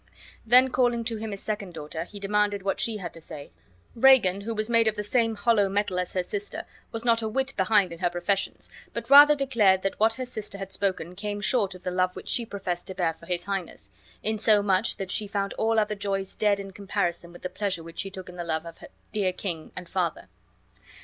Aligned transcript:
Then 0.47 0.71
calling 0.71 1.03
to 1.03 1.17
him 1.17 1.29
his 1.29 1.43
second 1.43 1.75
daughter 1.75 2.05
he 2.05 2.19
demanded 2.19 2.63
what 2.63 2.79
she 2.79 2.97
had 2.97 3.13
to 3.13 3.21
say. 3.21 3.51
Regan, 3.95 4.41
who 4.41 4.55
was 4.55 4.67
made 4.67 4.87
of 4.87 4.95
the 4.95 5.03
same 5.03 5.35
hollow 5.35 5.69
metal 5.69 5.99
as 5.99 6.13
her 6.13 6.23
sister, 6.23 6.65
was 6.91 7.05
not 7.05 7.21
a 7.21 7.27
whit 7.27 7.53
behind 7.55 7.93
in 7.93 7.99
her 7.99 8.09
professions, 8.09 8.67
but 8.93 9.11
rather 9.11 9.35
declared 9.35 9.83
that 9.83 9.99
what 9.99 10.15
her 10.15 10.25
sister 10.25 10.57
had 10.57 10.73
spoken 10.73 11.13
came 11.13 11.39
short 11.39 11.75
of 11.75 11.83
the 11.83 11.91
love 11.91 12.15
which 12.15 12.29
she 12.29 12.47
professed 12.47 12.87
to 12.87 12.95
bear 12.95 13.13
for 13.13 13.27
his 13.27 13.43
Highness; 13.43 13.91
in 14.23 14.39
so 14.39 14.63
much 14.63 14.97
that 14.97 15.11
she 15.11 15.27
found 15.27 15.53
all 15.53 15.77
other 15.77 15.93
joys 15.93 16.33
dead 16.33 16.59
in 16.59 16.71
comparison 16.71 17.31
with 17.31 17.43
the 17.43 17.47
pleasure 17.49 17.83
which 17.83 17.99
she 17.99 18.09
took 18.09 18.27
in 18.27 18.37
the 18.37 18.43
love 18.43 18.65
of 18.65 18.79
her 18.79 18.87
dear 19.11 19.31
king 19.31 19.71
and 19.77 19.87
father. 19.87 20.29